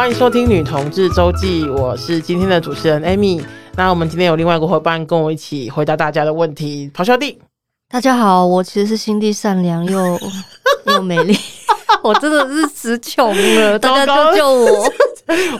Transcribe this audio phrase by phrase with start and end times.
[0.00, 3.44] 欢迎收听《女同志周记》，我是今天的主持人 Amy。
[3.76, 7.38] 那我们今天有另外一个伙伴跟我一起回答大家的问题，咆哮帝。
[7.86, 10.18] 大家好，我其实是心地善良又
[10.90, 11.36] 又美丽，
[12.02, 14.92] 我真的是词穷了， 大家救救我！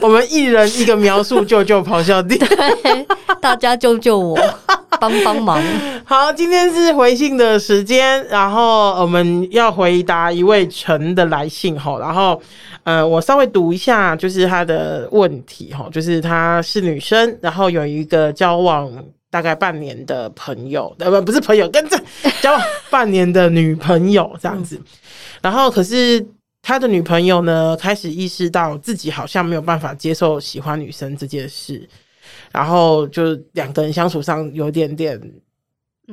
[0.01, 2.35] 我们一人一个描述，救救咆哮帝。
[2.39, 3.05] 对，
[3.39, 4.35] 大家救救我，
[4.99, 5.63] 帮帮忙。
[6.03, 12.41] 好，今天是回信的时间，然后我们要回答一位陈的来信哈，然后。
[12.83, 18.91] 呃，我稍微读一下，就是他的问题哈，就是她是女生，然后有一个交往
[19.29, 21.95] 大概半年的朋友，呃，不，不是朋友，跟这
[22.41, 24.81] 交往半年的女朋友这样子，
[25.43, 26.25] 然后可是
[26.63, 31.87] 他的女朋友呢，开始意识到自己好像没有办法接受喜欢女生这件事，
[32.51, 35.19] 然后就两个人相处上有点点。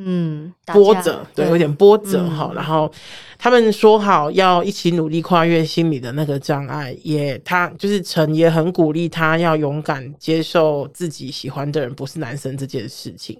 [0.00, 2.52] 嗯，波折，对，有点波折哈。
[2.54, 2.88] 然后
[3.36, 13.36] 他们说好要一起努力跨越心里的那个障碍，也他就是陈也很鼓励他要勇敢接受自己喜欢的人不是男生这件事情。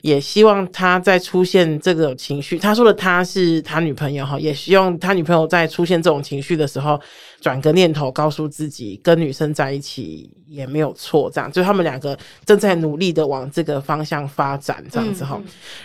[0.00, 6.98] 也希望他在出现这个情绪，他说的他是他女朋友哈，也希望他女朋友在出现这种情绪的时候，
[7.40, 15.38] 转个念头，告诉自己跟女生在一起也没有错，这样就他们两个正在努力的往这个方向发展，这样子哈。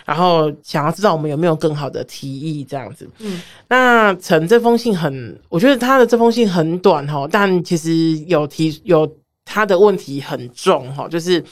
[0.05, 3.09] 然后想要知道我们有没有更好的提议，这样子。
[3.19, 9.11] 嗯，那陈这封信很，我觉得他的这封信很短哈，但其实有提有
[9.43, 11.43] 他的问题很重哈，就是。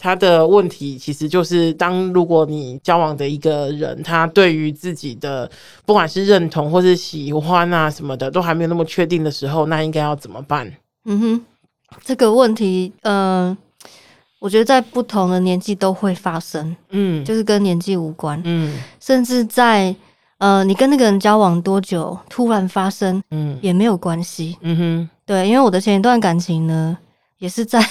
[0.00, 5.50] 他的问题其实就是，当如果你交往的一个人，他对于自己的
[5.84, 10.72] 不管是认同或是喜欢啊什么的，都还没有那么确定的时候，那应该要怎么办？
[11.04, 11.44] 嗯哼，
[12.04, 13.58] 这个问题，嗯、呃，
[14.38, 19.92] 我觉得在不同的年纪都会发生，嗯，就是跟年纪无关，嗯，甚至在
[20.38, 26.96] 呃，你跟那个人交往多久，突然发生，嗯，也没有关系，嗯哼，对，因为我的前一段感情呢，
[27.38, 27.84] 也是在。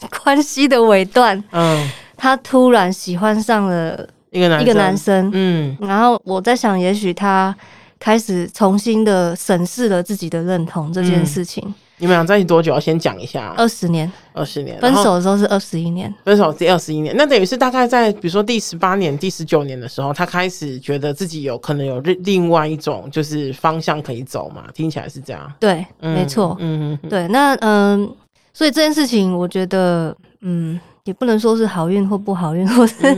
[0.22, 7.54] 关系的尾段，嗯，他突然喜欢上了一个男一个男生，嗯，然后我在想，也许他
[7.98, 11.64] 开始重新的审视了自己的认同这件事情。
[11.66, 12.74] 嗯、你们俩在一起多久？
[12.74, 13.54] 要先讲一下。
[13.56, 14.78] 二十年，二十年。
[14.80, 24.64] 分手的时候是二十一年，分手第二十一年，那等于是大概在比如说第十八年、第十九年的时候，他开始觉得自己有可能有另另外一种就是方向可以走嘛？
[24.74, 25.50] 听起来是这样。
[25.58, 28.04] 对，嗯、没错，嗯嗯，对，那嗯。
[28.04, 28.16] 呃
[28.56, 33.14] 所以这件事情，我觉得，嗯，也不能说是好运或不好运，或是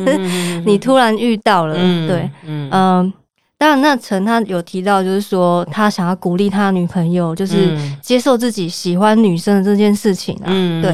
[0.66, 3.12] 你突然遇到了，嗯、对，嗯，呃、
[3.56, 10.92] 当然，那陈他有提到，就是说他想要鼓励他女朋友，就是接受自己喜欢女生的这件事情啊，嗯、对。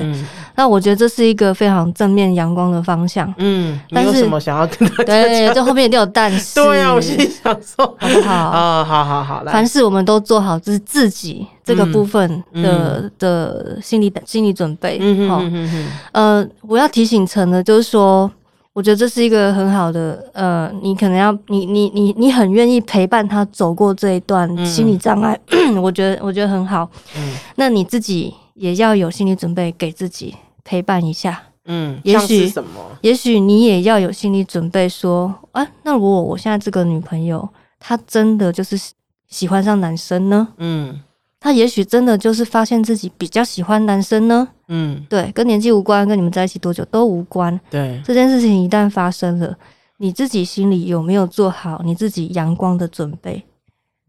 [0.57, 3.33] 那我觉得这是一个非常正面阳光的方向。
[3.39, 5.05] 嗯，但是你有什么想要跟大家？
[5.05, 6.55] 对，这后面一定有但是。
[6.61, 8.33] 对呀、啊，我心里想说，好不好？
[8.33, 9.53] 啊、哦，好好好，来。
[9.53, 14.99] 凡事我们都做好，就是自己这个部分的、嗯、的心理心理准备。
[15.01, 15.87] 嗯哼，嗯哼。
[16.13, 18.31] 呃，我要提醒陈的，就是说，
[18.73, 26.89] 我觉得这是一个很好的，呃，你可能要，你你你你很愿意陪伴他走过这一段心理障碍，嗯、 我觉得我觉得很好。
[27.17, 30.35] 嗯，那你自己也要有心理准备，给自己。
[30.67, 32.81] 陪伴一下，嗯，也许什么？
[33.03, 37.47] 也许你也要有心理准备，说，啊，那如果我现在这个女朋友，
[37.79, 38.81] 她真的就是
[39.29, 40.49] 喜欢上男生呢？
[40.57, 40.99] 嗯，
[41.39, 44.49] 她也许真的就是发现自己比较喜欢男生呢？
[44.69, 47.61] 嗯，对，跟年纪无关，跟你们在一起多久都无关。
[47.69, 49.55] 对，这件事情一旦发生了，
[49.99, 53.45] 你自己心里有没有做好你自己阳光的准备？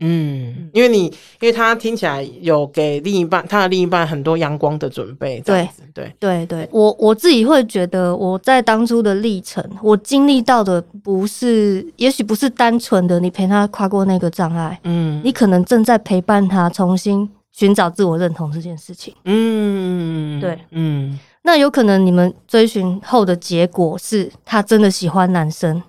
[0.01, 5.67] 嗯，因为你，因为他听起来有给另一半，他的另一半很多阳光的准备，对。
[5.93, 25.81] 对对对，我我自己会觉得，我在当初的历程，我经历到的不是，也许不是单纯的你陪他跨过那个障碍，嗯，你可能正在陪伴他重新寻找自我认同这件事情，嗯，对，嗯，那有可能你们追寻后的结果是他真的喜欢男生，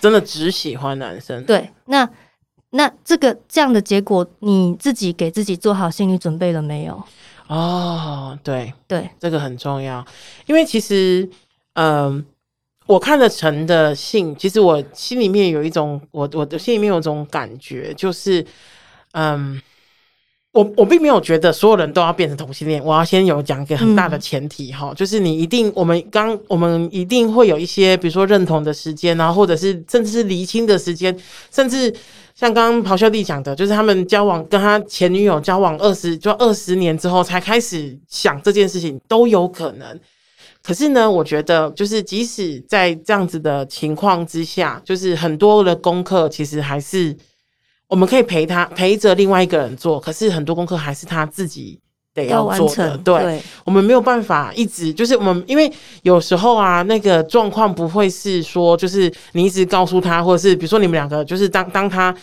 [0.00, 2.08] 真的只喜欢男生，对，那。
[2.70, 7.02] 那这个这样的结果，你自己给自己做好心理准备了没有？
[7.48, 10.04] 哦，对对，这个很重要，
[10.46, 11.28] 因为其实，
[11.74, 12.24] 嗯、呃，
[12.86, 18.40] 我看了陈的信，其实我心里面有一种，我我的心里面有一种感觉，就是，
[19.12, 19.62] 嗯、呃。
[20.52, 22.84] 我我并没有觉得所有人都要变成同性恋。
[22.84, 31.16] 我要先有讲一个很大的前提哈，嗯、就是你一定，我们刚我们一定会有一些，比如说认同的时间，然后或者是甚至是厘清的时间，
[31.52, 31.94] 甚至
[32.34, 40.00] 像刚刚咆哮帝讲的，就是他们交往跟他前女友交往二十就二十年之后才开始想这件事情都有可能。
[40.64, 47.16] 可是呢，我觉得就是即使在这样子的情况之下，就是很多的功课其实还是。
[47.90, 51.78] 我们可以陪他陪着另外一个人做，可是很多功课还是他自己
[52.14, 52.96] 得要做的。
[52.98, 55.70] 对，对我们没有办法一直就是我们，因为
[56.02, 62.14] 有时候啊，那个状况不会是说，就是你一直告诉他，或者是比如说你们两个，就是当当他。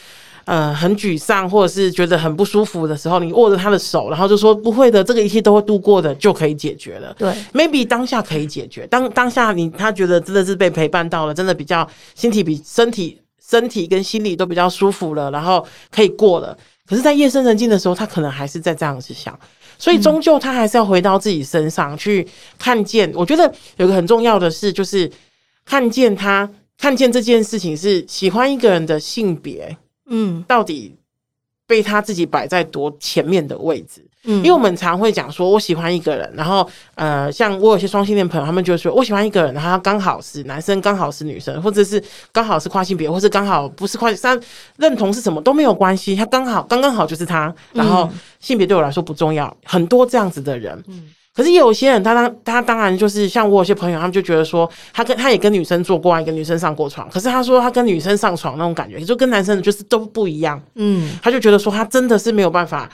[0.48, 7.14] 呃，很沮丧，或者是觉得很不舒服的时候，你握着他的手，然后就说不会的，这个一切都会度过的，就可以解决了。
[7.18, 11.86] 对，maybe 当下可以解决，当当下你他觉得真的是被陪伴到了，真的比较
[12.16, 16.58] 身体比身体身体跟心理都比较舒服了，然后可以过了。
[16.86, 19.38] 可是，在夜深人静的时候，他可能还是在这样子想，
[19.78, 22.28] 所以终究他还是要回到自己身上、嗯、去
[22.58, 23.12] 看见。
[23.14, 25.10] 我觉得有个很重要的事，就是
[25.66, 29.76] 看见他看见这件事情是喜欢一个人的性别。
[30.10, 30.96] 嗯，到底
[31.68, 34.02] 被他自己摆在多前面的位置？
[34.24, 44.40] 嗯，因为我们常会讲说，我喜欢一个人，然后呃，像我有些双性恋朋友，他们就说我喜欢一个人，然后他刚好是男生，刚好是女生，或者是刚好是跨性别，或是刚好不是跨性，他
[44.78, 48.10] 认同是什么都没有关系，他刚好刚刚好就是他，然后
[48.40, 50.82] 性别对我来说不重要，很多这样子的人。
[50.88, 51.10] 嗯。
[51.38, 57.08] 可是也有些人，他当他当然就是像我有些朋友，他们就觉得说，他跟他也跟女生做过爱，跟女生上过床。
[57.12, 60.60] 可是他说他跟女生上床那种感觉，就跟男生就是都不一样。
[60.74, 62.90] 嗯，他就觉得说他真的是没有办法，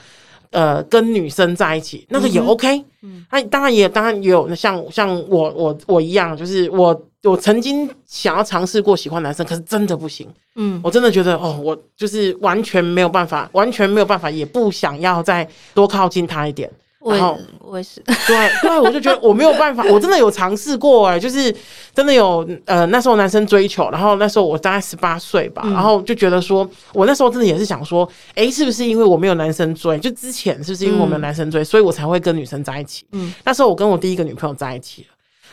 [0.50, 2.84] 呃，跟女生在一起，那个也 OK。
[3.00, 10.28] 嗯，他当然也当然也有像像我我我一样，就是我我曾经想要尝试过喜欢男生，可是真的不行。
[10.56, 16.70] 嗯，我真的觉得哦，我就是完全没有办法，完全没有办法，也不想要再多靠近他一点。
[17.12, 21.54] 然后我也是，对对，我就觉得我没有办法，我真的有尝试过哎、欸，就是
[21.94, 29.98] 真的有呃，那时候男生追求，然后那时候我大概十八岁吧，然后就觉得说，我那时候真的也是想说，哎，是不是因为我没有男生追？
[29.98, 33.04] 就之前是不是因为我没有男生追，所以我才会跟女生在一起？
[33.12, 35.08] 嗯，那时候我跟我第一个女朋友在一起了，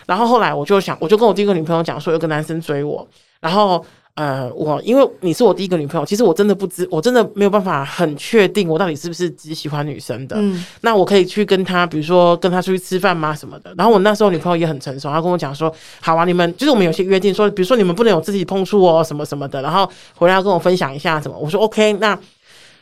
[0.06, 3.06] 然后后来我就想，我就跟我第一个女朋友讲说，有个男生追我，
[3.40, 3.86] 然后。
[4.16, 10.36] 呃，我因为你是我第一个女朋友，其实我真的不知，我真的没有办法很确定我到底是不是只喜欢女生的。
[10.38, 13.34] 嗯，那我可以去跟她，比如说跟她出去吃饭吗？
[13.34, 13.74] 什么的。
[13.78, 19.62] 然后我那时候女朋友也很成熟，她跟我讲说，好啊，你们就是我们有些约定说，比如说你们不能有肢体碰触哦，什么什么的。
[19.62, 21.38] 然后回来要跟我分享一下什么。
[21.38, 22.18] 我说 OK，那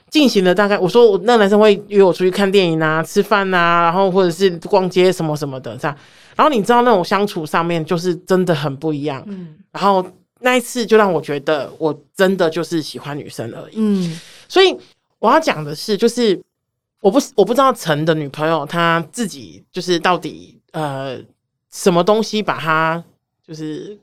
[0.10, 5.96] 进行了大概，我说我那个男生会约我出去看电影啊、吃饭啊，然后或者是逛街什么什么的这样。
[6.36, 9.24] 然后你知道那种相处上面就是真的很不一样。
[9.28, 10.04] 嗯，然后。
[10.40, 13.76] 那一次就让我觉得，我真的就是喜欢女生而已。
[13.76, 14.76] 嗯，所以
[15.20, 16.40] 我要讲的是，就是
[17.02, 21.20] 我不我不知道陈的女朋友她自己就是到底呃
[21.72, 23.04] 什么东西把她
[23.46, 23.98] 就是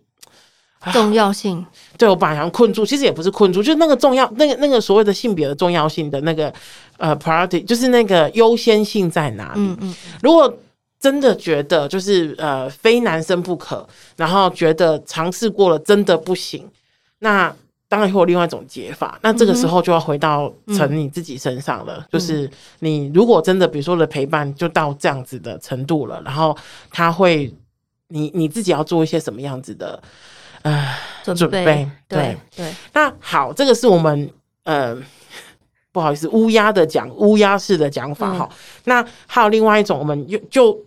[0.93, 1.65] 重要性，
[1.97, 6.53] 对我把她困住，其实也不是困住，就是那个重要那个那个所谓的性别的重要性的那个
[6.99, 9.61] 呃 priority，就是那个优先性在哪里？
[9.61, 10.53] 嗯嗯，如果。
[10.99, 16.69] 真的觉得就是呃非男生不可，然后觉得尝试过了真的不行，
[17.19, 17.55] 那
[17.89, 19.19] 当然会有另外一种解法。
[19.23, 22.51] 那这个时候就要回到成你自己身上了，就是
[22.81, 26.57] 你如果真的比如说的陪伴就到这样子的程度了，然后
[26.91, 27.55] 他会
[28.09, 30.03] 你你自己要做一些什么样子的
[30.63, 31.65] 呃准备？
[31.65, 32.75] 对对，对。
[32.93, 34.31] 那好，这个是我们
[34.65, 34.97] 呃。
[35.97, 38.57] 不好意思，乌鸦的讲乌鸦式的讲法哈、嗯。
[38.85, 40.79] 那还有另外一种，我们就就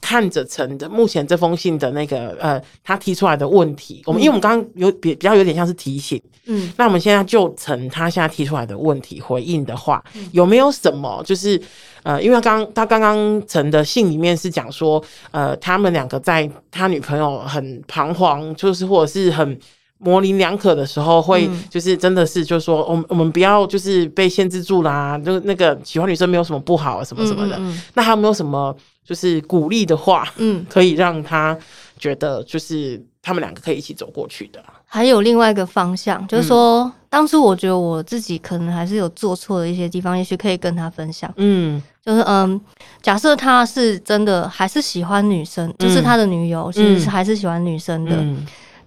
[0.00, 4.04] 看着陈的目前这封信的那个呃，他提出来的问题。
[4.06, 11.60] 我们、嗯、因为我们刚刚有比比较有点像是提醒，嗯，那我们现在就陈他现在提出来的问题回应的话，嗯、有没有什么就是
[12.04, 19.58] 呃，因为他刚他刚刚陈的信里面是讲说，呃，他们两个在他女朋友很彷徨，就是或者是很。
[20.04, 27.60] 模棱两可的时候，会就是真的是，就是说，我们我们不要就是被限制住啦，就那个喜欢女生没有什么不好，什么什么的。
[27.94, 31.56] 那还有没有什么就是鼓励的话，嗯，可以让他
[31.98, 34.60] 觉得就是他们两个可以一起走过去的。
[34.86, 41.32] 还有另外一个方向，就是说，当初我觉得我自己可能还是有做错的一些地方，也许可以跟他分享。
[41.36, 42.60] 嗯，就是嗯，
[43.00, 48.22] 假设他是真的还是喜欢女生，就是他的女友其实是还是喜欢女生的。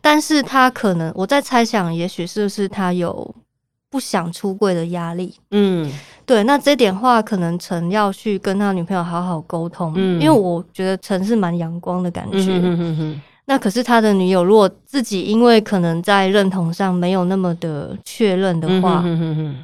[0.05, 3.33] 但是他可能，我在猜想，也许是不是他有
[3.89, 5.33] 不想出柜的压力？
[5.49, 5.91] 嗯，
[6.27, 6.43] 对。
[6.43, 9.91] 那这点话，可能陈要去跟他女朋友好好沟通。
[9.95, 12.37] 嗯，因为我觉得陈是蛮阳光的感觉。
[12.37, 13.21] 嗯哼哼哼。
[13.47, 19.01] 那可是他的女友，如果自己因为可能在认同上没有那么的确认的话，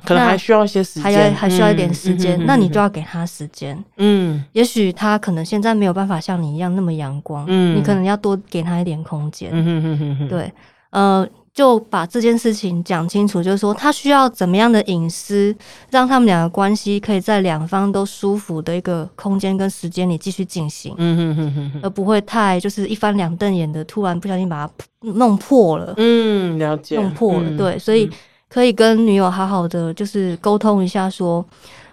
[0.06, 3.84] 可能还需要一些时间，还要还需要一点时间，嗯，那你就要给他时间。
[3.98, 9.50] 嗯，也许他可能现在没有办法像你一样那么阳光，嗯，你可能要多给他一点空间。
[9.52, 10.52] 嗯对，
[10.92, 11.28] 呃。
[11.54, 15.56] 就把这件事情讲清楚，就是说他需要怎么样的隐私，
[15.90, 28.10] 让他们两个关系可以在两方都舒服的一个空间跟时间里继续进行，嗯哼哼哼，而不会太就是一翻两瞪眼的，突然不小心把它弄破了，嗯，了解，弄破了，嗯、对，所以
[28.48, 31.46] 可以跟女友好好的就是沟通一下，说，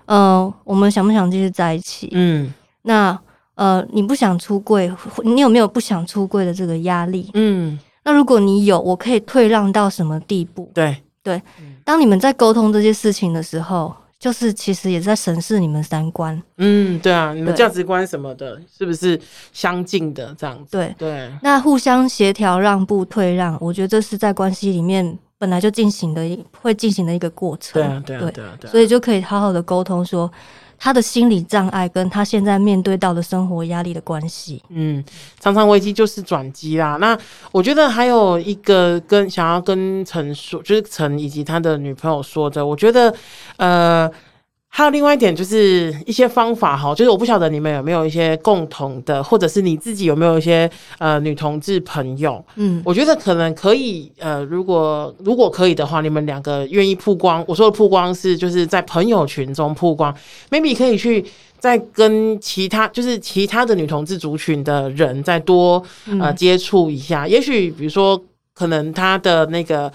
[0.07, 2.09] 嗯、呃，我们想不想继续在一起？
[2.13, 2.53] 嗯。
[2.83, 3.19] 那
[3.57, 4.91] 呃，你不想出柜，
[5.25, 7.29] 你有没有不想出柜的这个压力？
[7.35, 7.77] 嗯，
[8.09, 10.71] 那如果你有，我可以退让到什么地步？
[10.73, 11.43] 对对，
[11.85, 13.95] 当你们在沟通这些事情的时候。
[14.21, 19.17] 就是其实也在审视你们三观，嗯，对啊，你们价值观什么的，是不是
[19.53, 20.73] 相近的这样子？
[20.73, 27.81] 对对，那互相协调、让步、退让，我觉得这是在关系里面本来就进行的，会进行的一个过程。
[27.81, 30.29] 对啊，对啊，对啊，对啊，所以就可以好好的沟通说。
[30.79, 35.05] 他的心理障碍跟他现在面对到的生活压力的关系，嗯，
[35.41, 36.97] 常常危机就是转机啦。
[36.97, 37.19] 那
[37.51, 43.15] 我觉得还有一个跟想要跟陈说，就是陈以及他的女朋友说的，我觉得
[43.57, 44.11] 呃。
[44.71, 60.15] 还有另外一点，就是一些方法哈，就是我不晓得你们有没有一些共同的，或者是你自己有没有一些呃女同志朋友，嗯，我觉得可能可以呃，如果如果可以的话，你们两个愿意曝光，我说的曝光是就是在朋友群中曝光
[60.51, 61.25] ，maybe 可以去
[61.59, 65.83] 再跟其他就是其他的女同志族群的人再多
[66.21, 68.23] 呃接触一下，嗯、也许比如说
[68.55, 69.91] 可能他的那个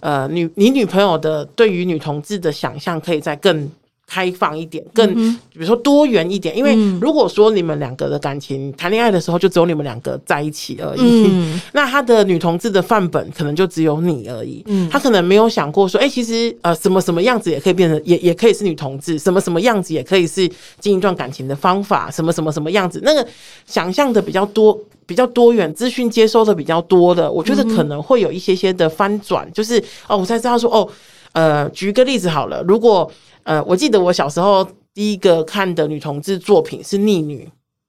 [0.00, 3.70] 呃女你女朋友的对于女同志的想象可以再更。
[4.06, 20.48] 开放一点，更比如说多元一点，因为如果说你们两个的感情谈恋爱的时候就只有你们两个在一起而已，嗯、 那他的女同志的范本可能就只有你而已，嗯、他可能没有想过说，哎、欸，其实呃什么什么样子也可以变成，也也可以是女同志，什么什么样子也可以是
[20.78, 23.26] 经营一段感情的方法，什么什么什么样子，那个
[23.66, 30.88] 想象的比较多，比较多元，资讯接收的比较多的，我觉得可能会有一些些的翻转，就是哦，我才知道说，哦，
[31.36, 33.12] 呃，举个例子好了，如果。
[33.46, 37.44] 呃，我记得我小时候第一个看的女同志作品是《逆女》，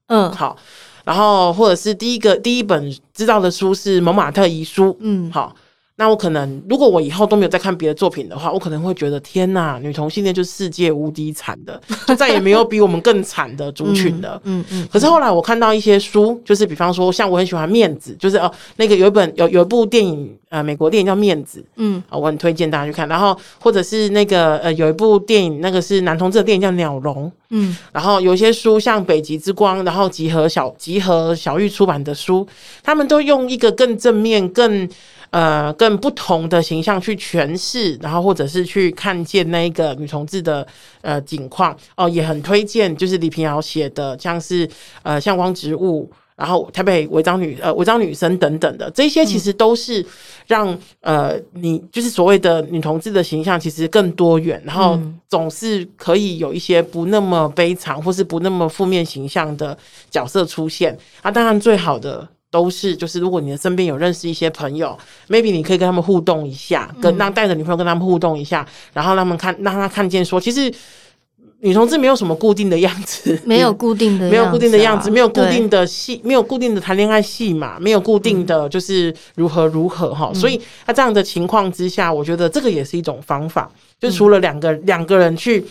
[0.05, 0.55] 嗯，好，
[1.03, 5.55] 然后或者是第一个第一本知道的书是《蒙马特遗书》，嗯，好。
[5.99, 14.39] 那我可能，如果我以后都没有再看别的作品的话，我可能会觉得天呐，女同性恋就是世界无敌惨的， 就再也没有比我们更惨的族群的。
[14.43, 14.87] 嗯嗯。
[14.93, 23.09] 可是后来我看到一些书，就是比方说，像我很喜欢《面子》，就是哦，那个有一本有有一部电影，呃，美国电影叫《面子》，嗯，啊，我很推荐大家去看。
[23.09, 27.75] 然后或者是那个呃，有一部电影，那个是男同志的电影叫《鸟笼》，嗯。
[27.91, 32.47] 然后有一些书，像《北极之光》，然后集合小集合小玉出版的书，
[32.83, 34.87] 他们都用一个更正面、更。
[35.29, 40.65] 呃，更不同的形象去诠释，然后或者是去看见那个女同志的
[41.01, 44.67] 呃景况哦，也很推荐，就是李平遥写的，像是
[45.03, 50.05] 呃向光植物，然后台北违章女呃违章女生等等的，这些其实都是
[50.47, 59.77] 让、嗯、呃你就是所谓的女同志的形象其实更多元，然后总是可以有一些不那么悲惨或是不那么负面形象的
[60.09, 60.97] 角色出现。
[61.21, 62.27] 啊，当然最好的。
[62.49, 70.73] 都是，就是如果你的身边有认识一些朋友，maybe 你可以跟他们互动一下，跟让带着女朋友跟他们互动一下，然后让他们看，让他看见说，其实
[71.59, 80.31] 女同志没有什么固定的样子，没有固定的， 没有固定的样子，没有固定的戏，没有固定的谈恋爱戏嘛，没有固定的就是如何如何哈。
[80.33, 85.65] 所以在这样的情况之下，我觉得这个也是一种方法，就除了两个两个人去。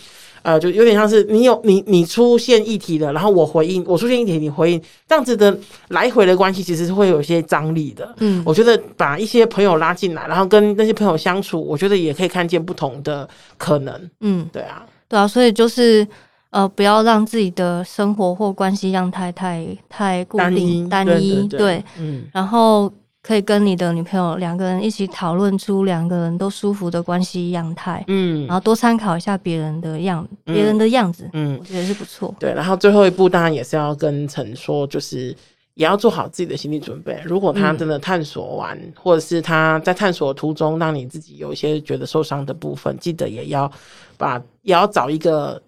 [0.47, 5.53] 呃，就有点像是你有你你出现议题了，然后我回应，我出现议题，你回应，这样子的
[5.89, 8.15] 来回的关系，其实是会有一些张力的。
[8.19, 13.27] 嗯，我觉得把一些朋友拉进来，然后跟那些朋友相处，我觉得也可以看见不同的
[13.57, 14.09] 可能。
[14.21, 16.07] 嗯，对啊，对啊，所以就是
[16.51, 22.89] 呃，不要让自己的生活或关系样态太太固定单一，对，嗯，然后。
[23.27, 32.33] 可以跟你的女朋友两个人一起讨论出两个人都舒服的关系样态，嗯，然后多参考一下别人的样，别人的样子，嗯，我觉得是不错。
[32.39, 35.35] 对，然后最后一步当然也是要跟陈说，就是
[35.73, 37.21] 也要做好自己的心理准备。
[37.25, 43.69] 如果他真的探索完，嗯、或者是他在探索途中让你自己有一些觉得受伤的部分，记得也要
[44.17, 45.61] 把也要找一个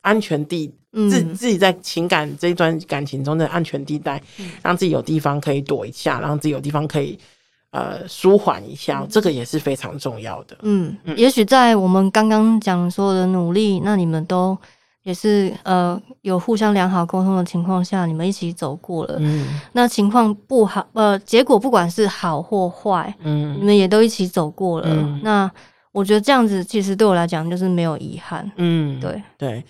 [0.00, 0.72] 安全地。
[0.94, 4.22] 自自己在情感这一段感情中的安全地带，
[4.62, 7.18] 让自己有地方可以躲一下，让自己有地方可以
[7.70, 10.56] 呃舒缓一下，这个也是非常重要的。
[10.62, 14.56] 嗯，也许在我们刚刚讲所有的努力，那你们都
[15.02, 19.16] 也是呃有互相良好沟通的情况下，你们一起走过了。
[19.18, 24.86] 嗯，那情况不好，呃，结果不管是好或坏，嗯，你们也都一起走过了。
[24.88, 25.50] 嗯，那
[25.92, 28.50] 我觉得这样子其实对我来讲就是没有遗憾。
[28.56, 29.64] 嗯，对对。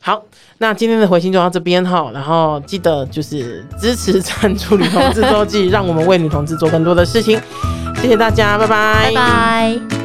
[0.00, 0.22] 好，
[0.58, 7.40] 那今天的回信就到这边哈，然后记得就是支持赞助女同志周记，让我们为女同志做更多的事情，
[8.00, 10.01] 谢谢大家，拜拜，拜拜。